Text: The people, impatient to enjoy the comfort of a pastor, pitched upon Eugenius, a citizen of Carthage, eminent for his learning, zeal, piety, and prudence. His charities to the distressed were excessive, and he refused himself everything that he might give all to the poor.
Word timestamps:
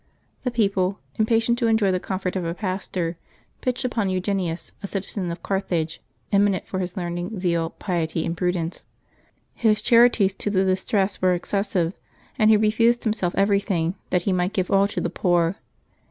The 0.43 0.49
people, 0.49 0.97
impatient 1.19 1.59
to 1.59 1.67
enjoy 1.67 1.91
the 1.91 1.99
comfort 1.99 2.35
of 2.35 2.43
a 2.43 2.55
pastor, 2.55 3.17
pitched 3.61 3.85
upon 3.85 4.09
Eugenius, 4.09 4.71
a 4.81 4.87
citizen 4.87 5.31
of 5.31 5.43
Carthage, 5.43 6.01
eminent 6.31 6.65
for 6.65 6.79
his 6.79 6.97
learning, 6.97 7.39
zeal, 7.39 7.69
piety, 7.77 8.25
and 8.25 8.35
prudence. 8.35 8.85
His 9.53 9.83
charities 9.83 10.33
to 10.33 10.49
the 10.49 10.65
distressed 10.65 11.21
were 11.21 11.35
excessive, 11.35 11.93
and 12.39 12.49
he 12.49 12.57
refused 12.57 13.03
himself 13.03 13.35
everything 13.37 13.93
that 14.09 14.23
he 14.23 14.33
might 14.33 14.53
give 14.53 14.71
all 14.71 14.87
to 14.87 14.99
the 15.01 15.11
poor. 15.11 15.57